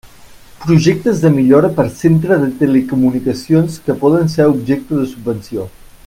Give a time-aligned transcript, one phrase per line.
[0.61, 5.69] Projectes de millora per centre de telecomunicacions que poden ser objecte de subvenció.